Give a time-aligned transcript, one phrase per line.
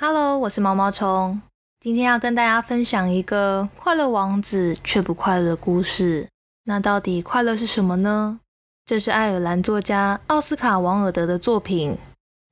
[0.00, 1.42] Hello，我是毛毛虫。
[1.80, 6.28] 今天要跟大家分享一个快乐王子却不快乐的故事。
[6.66, 8.38] 那到底快乐是什么呢？
[8.86, 11.98] 这是爱尔兰作家奥斯卡·王尔德的作品。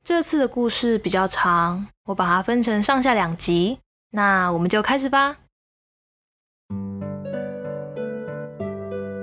[0.04, 3.78] 这次的故事比较长，我把它分成上下两集。
[4.10, 5.36] 那我们就开始吧。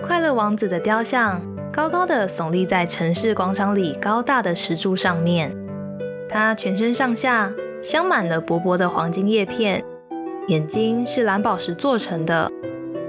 [0.01, 1.41] 快乐王子的雕像
[1.73, 5.53] 高高的耸立在城市广场里高大的石柱上面，
[6.29, 7.51] 他全身上下。
[7.83, 9.83] 镶满了薄薄的黄金叶片，
[10.47, 12.49] 眼睛是蓝宝石做成的，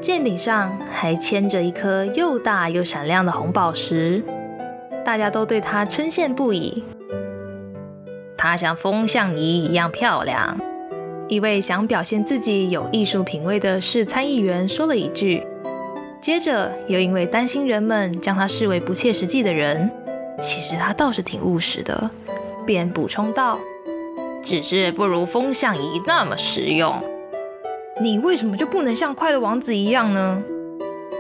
[0.01, 4.25] 剑柄上还牵着一颗又大又闪亮的红宝石。
[5.05, 6.83] 大家都对它称羡不已。
[8.37, 10.59] 它像风向仪一样漂亮。
[11.29, 15.47] 一位想表现自己有艺术品味的市参议员说了一句，
[16.21, 19.89] 接着又因为担心人们将他视为不切实际的人，
[20.41, 22.11] 其实他倒是挺务实的，
[22.67, 23.61] 便补充道。
[24.45, 27.03] 只是不如风向仪那么实用。
[28.01, 30.43] 你为什么就不能像快乐王子一样呢？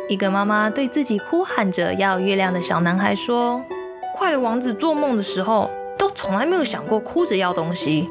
[0.08, 3.62] 一个妈妈对自己哭喊着要月亮的小男孩说
[4.14, 8.10] ：“快乐王子做梦的时候，都从来没有想过哭着要东西。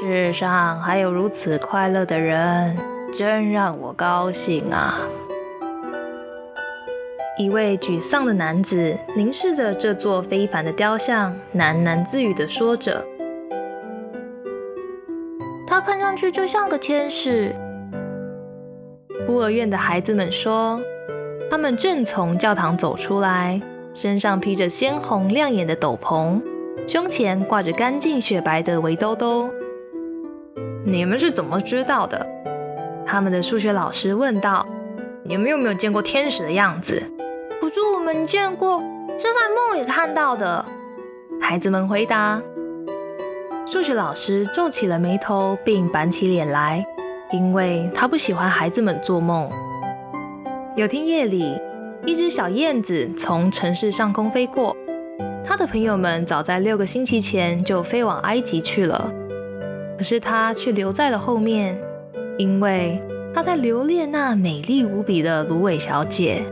[0.00, 2.76] 世上还有如此快乐的人，
[3.16, 4.98] 真让我高兴啊！”
[7.38, 13.06] 一位沮丧的男子凝视着这座非凡的雕像，喃喃自语地说着。
[16.16, 17.54] 去就像个天使。
[19.26, 20.80] 孤儿院的孩子们说，
[21.50, 23.60] 他们正从教堂走出来，
[23.92, 26.40] 身上披着鲜红亮眼的斗篷，
[26.86, 29.50] 胸前挂着干净雪白的围兜兜。
[30.84, 32.26] 你们是怎么知道的？
[33.04, 34.66] 他们的数学老师问道。
[35.28, 37.02] 你们有没有见过天使的样子？
[37.60, 38.78] 不是我们见过，
[39.18, 40.64] 是在梦里看到的。
[41.40, 42.40] 孩子们回答。
[43.68, 46.86] 数学老师皱起了眉头，并板起脸来，
[47.32, 49.50] 因为他不喜欢孩子们做梦。
[50.76, 51.60] 有天夜里，
[52.06, 54.76] 一只小燕子从城市上空飞过，
[55.44, 59.12] 它的朋友们早在六个星期前就飞往埃及去了，
[59.98, 61.76] 可是它却留在了后面，
[62.38, 63.02] 因为
[63.34, 66.44] 它在留恋那美丽无比的芦苇小姐。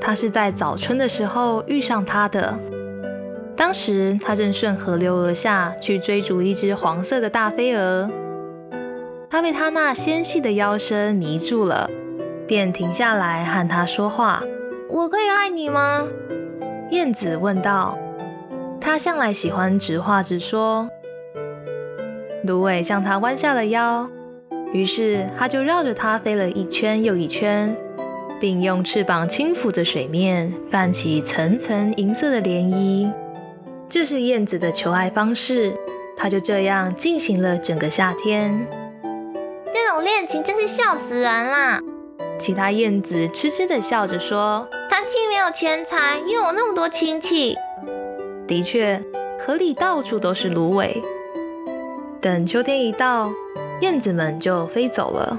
[0.00, 2.58] 它是在早春的时候遇上她的。
[3.56, 8.10] 当时他正顺河流而下去追逐一只黄色的大飞蛾，
[9.30, 11.88] 他被他那纤细的腰身迷住了，
[12.46, 14.42] 便停下来和他说话
[14.90, 16.06] ：“我可以爱你吗？”
[16.90, 17.96] 燕子问道。
[18.80, 20.88] 他向来喜欢直话直说。
[22.42, 24.10] 芦苇向他弯下了腰，
[24.72, 27.74] 于是他就绕着它飞了一圈又一圈，
[28.38, 33.10] 并用翅膀轻抚着水面，泛起层层银色的涟漪。
[33.88, 35.72] 这是燕子的求爱方式，
[36.16, 38.66] 它就这样进行了整个夏天。
[39.72, 41.80] 这种恋情真是笑死人啦！
[42.38, 47.56] 其他燕子痴痴地笑着说：“他既没有钱财，又有那么多亲戚。”
[48.46, 49.02] 的确，
[49.38, 51.02] 河里到处都是芦苇。
[52.20, 53.32] 等秋天一到，
[53.80, 55.38] 燕子们就飞走了。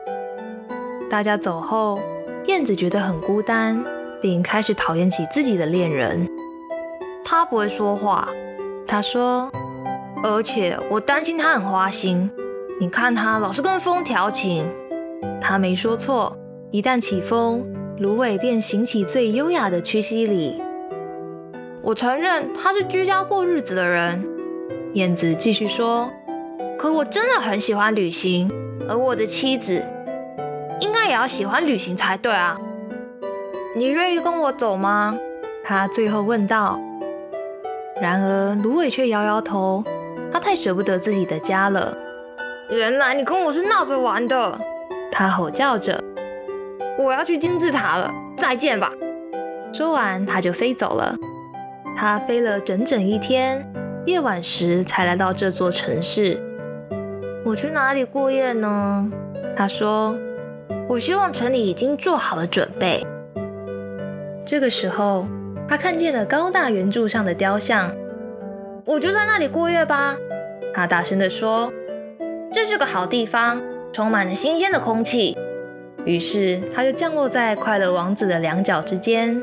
[1.09, 1.99] 大家走后，
[2.45, 3.83] 燕子觉得很孤单，
[4.21, 6.29] 并开始讨厌起自己的恋人。
[7.27, 8.29] 他不会说话，
[8.87, 9.51] 他说，
[10.23, 12.29] 而且我担心他很花心。
[12.79, 14.69] 你看他老是跟风调情。
[15.41, 16.37] 他没说错，
[16.69, 17.65] 一旦起风，
[17.97, 20.61] 芦苇便行起最优雅的屈膝礼。
[21.81, 24.23] 我承认他是居家过日子的人。
[24.93, 26.11] 燕子继续说，
[26.77, 28.51] 可我真的很喜欢旅行，
[28.87, 29.83] 而我的妻子
[30.79, 32.59] 应该也要喜欢旅行才对啊。
[33.75, 35.17] 你愿意跟我走吗？
[35.63, 36.79] 他最后问道。
[38.01, 39.83] 然而，芦苇却摇摇头，
[40.31, 41.97] 他太舍不得自己的家了。
[42.69, 44.59] 原来你跟我是闹着玩的，
[45.11, 45.97] 他吼叫着。
[46.99, 48.91] 我要去金字塔了，再见吧。
[49.73, 51.15] 说完，他就飞走了。
[51.95, 53.65] 他飞了整整一天，
[54.05, 56.41] 夜晚时才来到这座城市。
[57.45, 59.09] 我去哪里过夜呢？
[59.55, 60.17] 他说。
[60.87, 63.03] 我希望城里已经做好了准备。
[64.45, 65.25] 这个时候。
[65.67, 67.91] 他看见了高大圆柱上的雕像，
[68.85, 70.15] 我就在那里过夜吧。
[70.73, 71.71] 他大声地说
[72.51, 75.37] ：“这是个好地方，充满了新鲜的空气。”
[76.05, 79.41] 于是他就降落在快乐王子的两脚之间。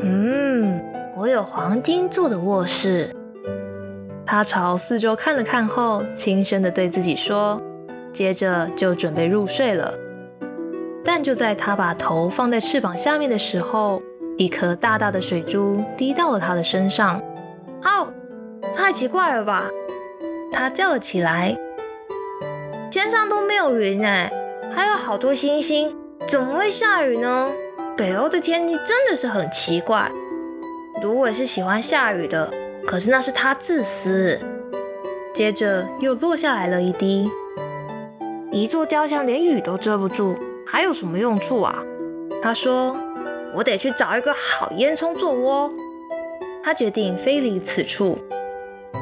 [0.00, 0.82] 嗯，
[1.16, 3.08] 我有黄金做的卧室。
[4.26, 7.62] 他朝四周看了看后，轻声地对自己说，
[8.12, 9.94] 接着就准备入睡了。
[11.04, 14.02] 但就在他把头放在翅膀下面的时候，
[14.38, 17.22] 一颗大大的水珠滴到了他的身上，
[17.82, 18.12] 好，
[18.74, 19.70] 太奇怪了吧！
[20.52, 21.56] 他叫了起来
[22.90, 24.32] ：“天上都没有云哎，
[24.70, 25.96] 还有好多星星，
[26.26, 27.50] 怎么会下雨呢？
[27.96, 30.10] 北欧的天气真的是很奇怪。
[31.02, 32.52] 芦苇是喜欢下雨的，
[32.86, 34.38] 可是那是他自私。”
[35.34, 37.30] 接着又落下来了一滴。
[38.50, 40.36] 一座雕像连雨都遮不住，
[40.66, 41.82] 还有什么用处啊？
[42.42, 42.96] 他说
[43.54, 45.72] ：“我得去找一个好烟囱做窝。”
[46.64, 48.18] 他决定飞离此处。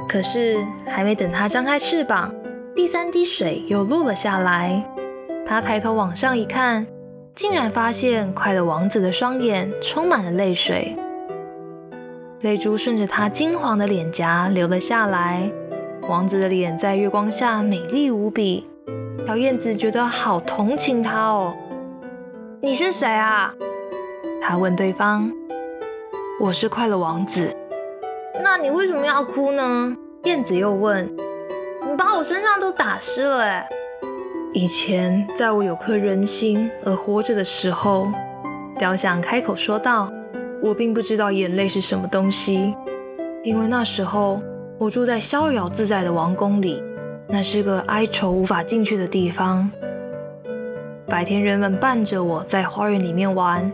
[0.08, 0.56] 可是
[0.86, 2.34] 还没等他张开翅膀，
[2.74, 4.84] 第三滴水又落了下来。
[5.46, 6.86] 他抬头往上一看，
[7.34, 10.96] 竟然发现快乐王子的双眼充满了泪水，
[12.40, 15.50] 泪珠顺着他金黄的脸颊流了下来。
[16.08, 18.66] 王子的脸在月光下美丽无比，
[19.26, 21.56] 小燕子觉得好同情他哦。
[22.60, 23.54] 你是谁啊？
[24.40, 25.30] 他问对方。
[26.40, 27.54] 我是快乐王子。
[28.42, 29.96] 那你为什么要哭呢？
[30.24, 31.06] 燕子又问。
[31.06, 33.68] 你把我身上都打湿了哎。
[34.52, 38.10] 以前在我有颗人心而活着的时候，
[38.78, 40.10] 雕像开口说道
[40.62, 42.74] ：“我并不知道眼泪是什么东西，
[43.42, 44.40] 因为那时候。”
[44.80, 46.82] 我住在逍遥自在的王宫里，
[47.28, 49.70] 那是个哀愁无法进去的地方。
[51.06, 53.70] 白天人们伴着我在花园里面玩，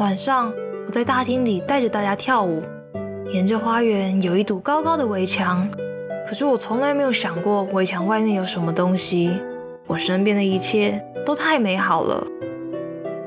[0.00, 0.50] 晚上
[0.86, 2.62] 我在大厅里带着大家跳舞。
[3.32, 5.68] 沿着花园有一堵高高的围墙，
[6.26, 9.38] 可是我从来没有想过围墙外面有什么东西。
[9.86, 12.26] 我身边的一切都太美好了。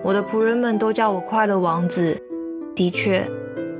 [0.01, 2.19] 我的仆人们都叫我快乐王子。
[2.75, 3.23] 的确，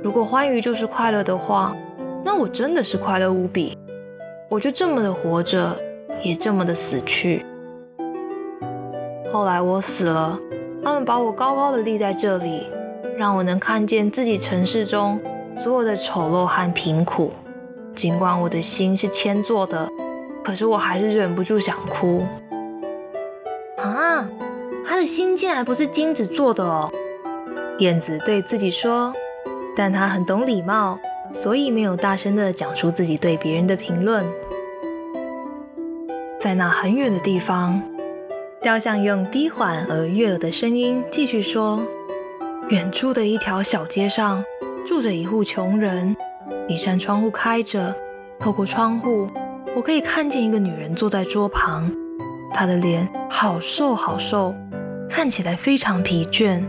[0.00, 1.76] 如果欢愉就是快乐的话。
[2.24, 3.76] 那我真的是快乐无比，
[4.48, 5.76] 我就这么的活着，
[6.22, 7.44] 也这么的死去。
[9.32, 10.38] 后来我死了，
[10.84, 12.66] 他们把我高高的立在这里，
[13.16, 15.20] 让我能看见自己城市中
[15.56, 17.32] 所有的丑陋和贫苦。
[17.94, 19.88] 尽管我的心是铅做的，
[20.42, 22.24] 可是我还是忍不住想哭。
[23.78, 24.28] 啊，
[24.86, 26.90] 他的心竟然不是金子做的哦！
[27.78, 29.12] 燕子对自己说，
[29.76, 30.98] 但他很懂礼貌。
[31.32, 34.24] 所以没有大声的讲出自己对别人的评论。
[36.38, 37.82] 在那很远的地方，
[38.60, 41.82] 雕像用低缓而悦耳的声音继续说
[42.70, 44.42] ：“远处的一条小街上，
[44.86, 46.16] 住着一户穷人。
[46.66, 47.94] 一扇窗户开着，
[48.40, 49.28] 透过窗户，
[49.76, 51.92] 我可以看见一个女人坐在桌旁。
[52.52, 54.54] 她的脸好瘦好瘦，
[55.08, 56.64] 看起来非常疲倦。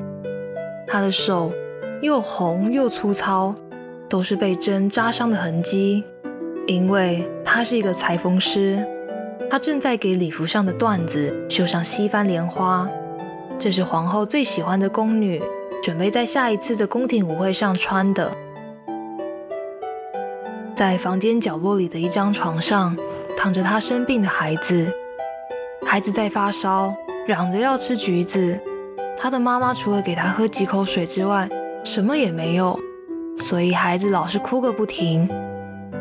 [0.86, 1.54] 她的手
[2.02, 3.54] 又红又粗糙。”
[4.08, 6.04] 都是被针扎伤的痕迹，
[6.68, 8.86] 因为她是一个裁缝师，
[9.50, 12.88] 他正在给礼服上的缎子绣上西番莲花。
[13.58, 15.42] 这是皇后最喜欢的宫女，
[15.86, 18.36] 准备在下一次的宫廷舞会上穿的。
[20.76, 22.98] 在房间角落里的一张床上，
[23.38, 24.92] 躺着他生病的孩子，
[25.86, 26.92] 孩子在发烧，
[27.28, 28.60] 嚷着要吃橘子。
[29.16, 31.48] 他的妈妈除了给他喝几口水之外，
[31.84, 32.80] 什么也没有。
[33.38, 35.30] 所以孩子老是哭个不停。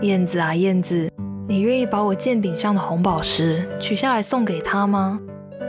[0.01, 1.11] 燕子啊燕子，
[1.47, 5.21] 你愿意把我剑柄上的红宝石取下来送给他吗？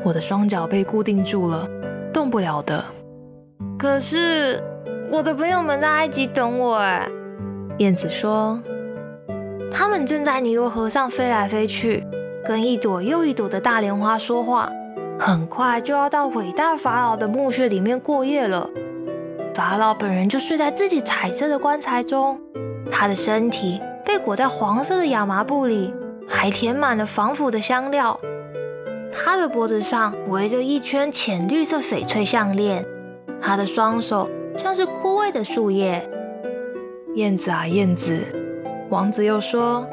[0.06, 1.68] 我的双脚被固定住了，
[2.14, 2.82] 动不了的。
[3.86, 4.60] 可是
[5.12, 7.08] 我的朋友们在埃及等我哎。
[7.78, 8.60] 燕子说，
[9.72, 12.04] 他们正在尼罗河上飞来飞去，
[12.44, 14.72] 跟一朵又一朵的大莲花说话。
[15.20, 18.68] 很快就要到伟大法老的墓穴里面过夜了。
[19.54, 22.42] 法老本人就睡在自己彩色的棺材中，
[22.92, 25.94] 他的身体被裹在黄色的亚麻布里，
[26.28, 28.20] 还填满了防腐的香料。
[29.12, 32.84] 他的脖子上围着一圈浅绿色翡翠项链，
[33.46, 36.10] 他的双手像是枯萎的树叶。
[37.14, 38.20] 燕子啊燕子，
[38.90, 39.86] 王子又说：“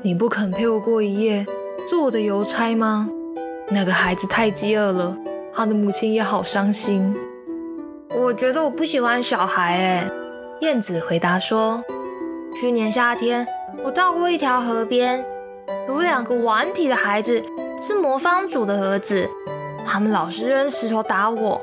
[0.00, 1.44] 你不肯陪我过一夜，
[1.86, 3.06] 做我的邮差吗？”
[3.68, 5.14] 那个孩子太饥饿了，
[5.52, 7.14] 他的母亲也好伤心。
[8.16, 10.10] 我觉得我不喜欢小孩哎，
[10.62, 11.84] 燕子回答说
[12.58, 13.46] ：“去年夏天，
[13.84, 15.22] 我到过一条河边，
[15.86, 17.44] 有两个顽皮的孩子，
[17.82, 19.28] 是魔方主的儿子，
[19.84, 21.60] 他们老是扔石头打我。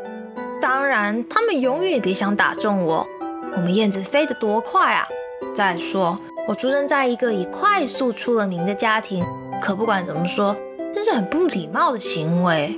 [0.65, 3.07] 当然，他们永远也别想打中我。
[3.55, 5.07] 我们燕子飞得多快啊！
[5.53, 6.17] 再说，
[6.47, 9.23] 我出生在一个以快速出了名的家庭，
[9.61, 10.57] 可不管怎么说，
[10.91, 12.75] 这是很不礼貌的行为。”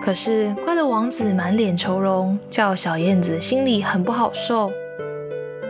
[0.00, 4.72] 可是快乐王子满脸愁容，叫小燕子心里很不好受。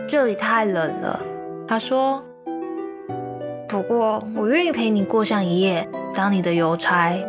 [0.07, 1.19] 这里太冷了，
[1.67, 2.23] 他说。
[3.67, 7.21] 不过我愿意陪你过上一夜，当你的邮差。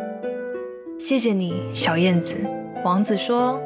[0.97, 2.37] 谢谢你，小燕子。
[2.85, 3.59] 王子说。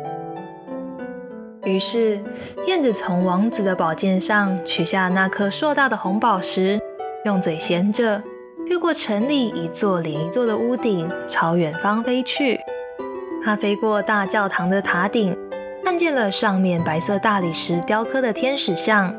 [1.66, 2.20] 于是
[2.68, 6.80] 燕子从王子的宝剑上取下那颗硕大的红宝石，
[7.24, 8.22] 用嘴衔着，
[8.66, 12.60] 越过城里一座连一座的屋顶，朝远方飞去。
[13.44, 15.38] 它飞过大教堂的塔顶，
[15.86, 19.16] 看见了上面白色大理石雕刻的天使像。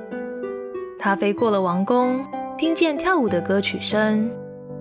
[0.98, 2.24] 它飞过了王宫，
[2.58, 4.30] 听见跳舞的歌曲声。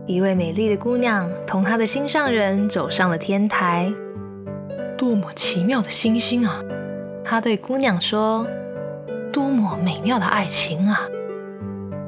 [0.05, 3.93] 一位美丽的姑娘同她的心上人走上了天台。
[4.97, 6.61] 多么奇妙的星星啊！
[7.23, 8.45] 他对姑娘说
[9.31, 11.01] ：“多么美妙的爱情啊！”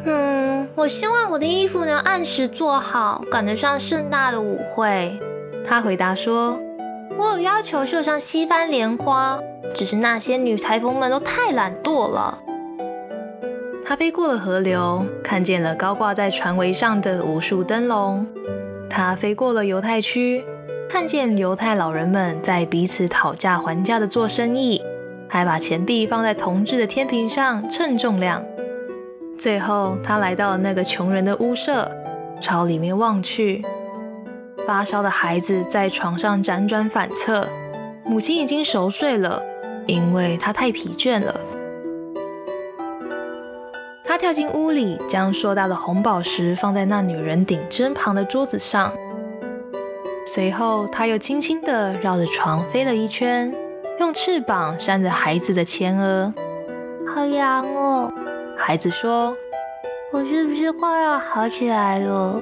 [0.06, 5.20] 嗯，我希望我的衣服能按时做好，赶得上盛大的舞会。
[5.66, 6.60] 他回答说
[7.18, 9.40] ：“我有要求绣上西番莲花，
[9.74, 12.40] 只是那些女裁缝们都太懒惰了。”
[13.88, 18.28] 他飞过了河流，看见了高挂在船桅上的无数灯笼。
[18.90, 20.44] 他飞过了犹太区，
[20.90, 24.82] 看见犹太老人们在彼此讨价还价的做生意，
[25.36, 28.42] 还把钱币放在铜制的天平上称重量。
[29.38, 31.92] 最后，他来到了那个穷人的屋舍，
[32.40, 33.62] 朝里面望去，
[34.66, 37.50] 发烧的孩子在床上辗转反侧，
[38.06, 39.44] 母亲已经熟睡了，
[39.88, 41.36] 因为她太疲倦了。
[44.06, 48.94] 他跳进屋里，将硕大的红宝石放在那女人顶针旁的桌子上。
[50.26, 53.54] 随后，他又轻轻地绕着床飞了一圈，
[54.00, 56.34] 用翅膀扇着孩子的前额。
[57.08, 58.12] 好凉哦，
[58.58, 59.36] 孩子说
[60.12, 62.42] ：“我是不是快要好起来了？”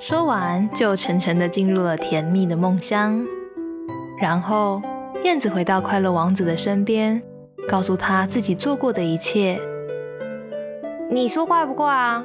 [0.00, 3.24] 说完，就沉沉的进入了甜蜜的梦乡。
[4.18, 4.82] 然后，
[5.22, 7.22] 燕子回到快乐王子的身边，
[7.68, 9.60] 告诉他自己做过的一切。
[11.10, 12.24] 你说怪不怪啊？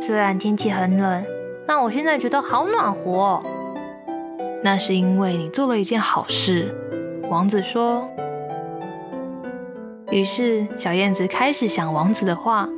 [0.00, 1.24] 虽然天气很冷，
[1.66, 3.42] 但我现在觉得好暖和。
[4.62, 6.74] 那是因为你做了一件好事，
[7.28, 8.08] 王子说。
[10.10, 12.68] 于是小燕子开始想王子的话，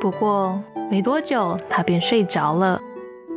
[0.00, 2.80] 不过没多久它便睡着了。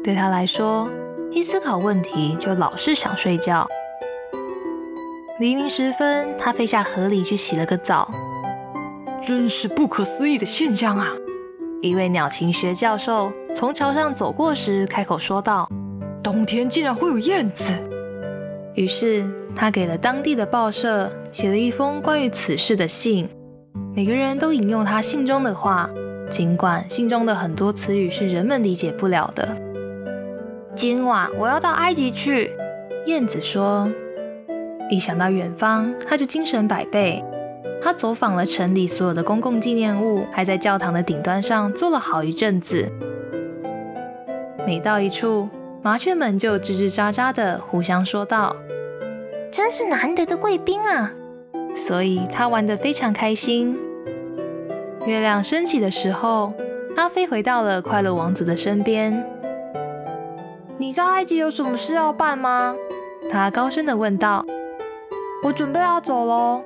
[0.03, 0.89] 对它来说，
[1.31, 3.67] 一思考问题就老是想睡觉。
[5.39, 8.09] 黎明时分，它飞下河里去洗了个澡。
[9.25, 11.07] 真是不可思议的现象啊！
[11.81, 15.67] 一位鸟禽学教授从桥上走过时，开口说道
[16.23, 17.73] ：“冬天竟然会有燕子。”
[18.75, 19.23] 于是
[19.55, 23.29] 他给了当地的报社写了一封关于此事的信，
[23.95, 25.89] 每个人都引用他信中的话，
[26.29, 29.55] 尽管信中的很多词语是人们理解不了的。
[30.75, 32.51] 今晚我要到埃及去，
[33.05, 33.91] 燕子说。
[34.89, 37.23] 一想到远方，他就精神百倍。
[37.81, 42.91] 他走访了城里所有的公共纪念物，还在教堂的顶端上坐了好一阵子。
[44.65, 45.49] 每到一处，
[45.81, 48.55] 麻雀们就吱吱喳喳的互相说道
[49.53, 51.13] ：“真是难得的贵宾啊！”
[51.77, 53.79] 所以他玩得非常开心。
[55.05, 56.53] 月亮升起的时候，
[56.95, 59.23] 阿飞回到了快乐王子的身边。
[60.79, 62.75] “你在埃及有什么事要办吗？”
[63.29, 64.43] 他高声的问道。
[65.45, 66.63] “我准备要走喽。”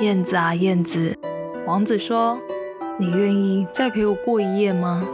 [0.00, 1.16] 燕子啊，燕子，
[1.66, 2.38] 王子说
[2.98, 5.04] ：“你愿意再陪我过一夜吗？”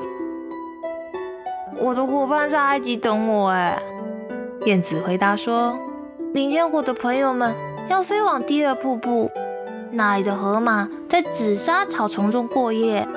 [1.82, 3.50] 我的伙伴在埃及等我。
[3.50, 3.78] 哎，
[4.64, 5.78] 燕子回答说
[6.32, 7.56] ：“明天我的朋友们
[7.88, 9.28] 要飞往第二瀑布，
[9.90, 13.08] 那里的河马在紫砂草丛中过夜。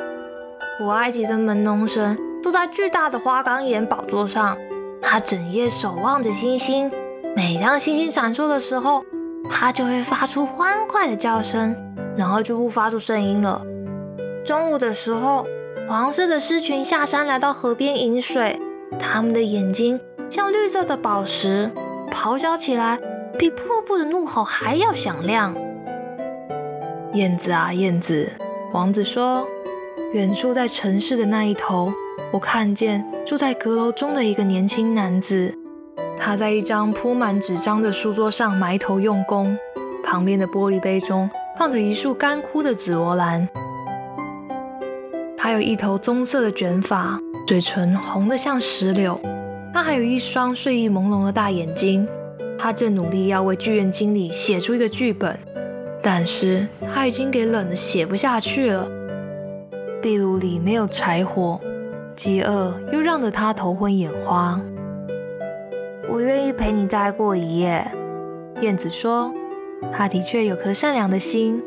[0.79, 4.57] 古埃及的门农神坐在巨大的花岗岩宝座上，
[4.99, 6.91] 他整夜守望着星星。
[7.35, 9.05] 每当星星闪烁的时候，
[9.47, 11.75] 它就会发出欢快的叫声，
[12.17, 13.63] 然后就不发出声音了。
[14.43, 15.45] 中午的时候，
[15.87, 18.59] 黄色的狮群下山来到河边饮水，
[18.99, 19.99] 它们的眼睛
[20.31, 21.71] 像绿色的宝石，
[22.13, 22.99] 咆哮起来
[23.37, 25.55] 比瀑布的怒吼还要响亮。
[27.13, 28.31] 燕子啊，燕子，
[28.71, 29.47] 王子说
[30.13, 31.91] ：“远处在城市的那一头，
[32.31, 35.57] 我看见住在阁楼中的一个年轻男子。”
[36.17, 39.57] 他在一张铺满纸张的书桌上埋头用功，
[40.03, 43.47] 旁边的玻璃杯中放着一束干枯的紫罗兰。
[45.35, 49.19] 他有一头棕色的卷发，嘴唇红得像石榴。
[49.73, 52.07] 他还有一双睡意朦胧的大眼睛。
[52.59, 55.37] 他正努力要为剧院经理写出一个剧本，
[56.01, 58.87] 但是他已经给冷的写不下去了。
[60.01, 61.59] 壁炉里没有柴火，
[62.15, 64.61] 饥饿又让得他头昏眼花。
[66.07, 67.85] 我愿意陪你再过一夜，
[68.61, 69.33] 燕子说。
[69.91, 71.61] 他的确有颗善良的心。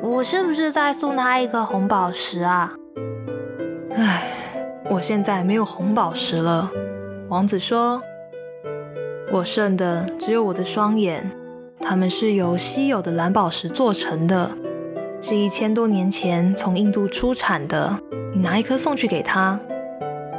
[0.00, 2.72] 我是不是再送他一个红宝石啊？
[3.94, 4.22] 唉，
[4.88, 6.70] 我现在没有红宝石了。
[7.28, 8.02] 王子说。
[9.30, 11.30] 我剩的只有我的双眼，
[11.80, 14.50] 它们是由稀有的蓝宝石做成的，
[15.20, 17.98] 是一千多年前从印度出产的。
[18.32, 19.60] 你拿一颗送去给他。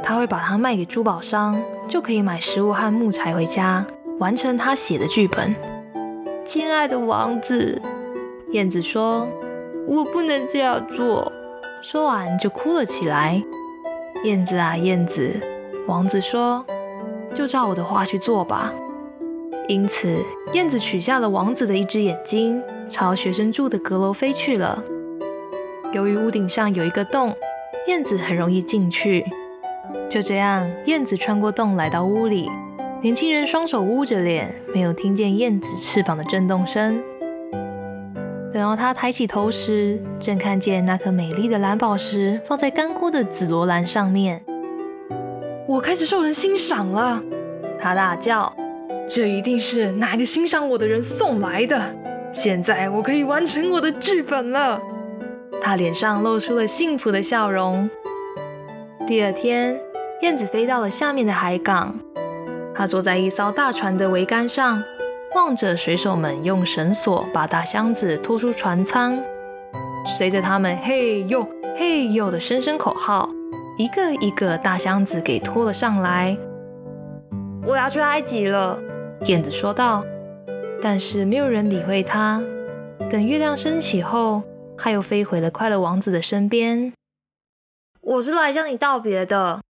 [0.02, 3.86] 他会把它卖给珠宝商，就可以买食物和木材回家，
[4.18, 5.54] 完成他写的剧本。
[6.44, 7.80] 亲爱的王子，
[8.50, 9.28] 燕子说
[9.86, 11.30] ：“我不能这样做。”
[11.80, 13.40] 说完就哭了起来。
[14.24, 15.40] 燕子啊，燕子，
[15.86, 16.64] 王子说
[17.34, 18.72] ：“就照我的话去做吧。”
[19.68, 20.18] 因此，
[20.52, 24.82] 燕子取下了王子的一只眼睛，朝学生住的阁楼飞去了。
[25.92, 27.36] 由于屋顶上有一个洞，
[27.86, 29.24] 燕子很容易进去。
[30.08, 32.50] 就这样，燕子穿过洞来到屋里。
[33.00, 37.00] 年轻人双手捂着脸，没有听见燕子翅膀的震动声。
[38.52, 44.44] 等到他抬起头时，正看见那颗美丽的蓝宝石放在干枯的紫罗兰上面。
[45.70, 47.22] 我开始受人欣赏了，
[47.78, 48.52] 他大叫
[49.08, 51.80] ：“这一定是哪个欣赏我的人送来的！
[52.32, 54.80] 现在我可以完成我的剧本了。”
[55.62, 57.88] 他脸上露出了幸福的笑容。
[59.06, 59.80] 第二天，
[60.22, 61.94] 燕子飞到了下面的海港，
[62.74, 64.82] 他坐在一艘大船的桅杆上。
[65.36, 69.22] 望着水手们用绳索把大箱子拖出船舱，
[70.04, 71.46] 随着他们“嘿呦，
[71.76, 73.30] 嘿呦”的声声口号，
[73.80, 76.36] 一个一个大箱子给拖了上来。
[77.64, 78.78] 我要去埃及了，
[79.24, 80.04] 燕子说道。
[80.82, 82.42] 但是没有人理会他。
[83.08, 84.42] 等月亮升起后，
[84.76, 86.92] 他又飞回了快乐王子的身边。
[88.02, 89.62] 我是来向你道别的，